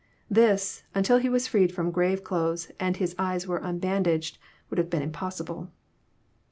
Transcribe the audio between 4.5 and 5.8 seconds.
would have been impossible.